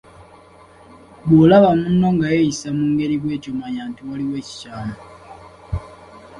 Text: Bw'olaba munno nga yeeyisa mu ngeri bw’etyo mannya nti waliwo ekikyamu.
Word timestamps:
Bw'olaba 1.27 1.69
munno 1.81 2.07
nga 2.15 2.27
yeeyisa 2.33 2.67
mu 2.77 2.83
ngeri 2.91 3.15
bw’etyo 3.21 3.51
mannya 3.59 3.83
nti 3.89 4.01
waliwo 4.07 4.35
ekikyamu. 4.41 4.95